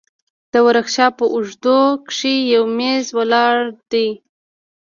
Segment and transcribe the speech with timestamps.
[0.51, 3.55] د ورکشاپ په اوږدو کښې يو اوږد مېز ولاړ
[3.91, 4.07] دى.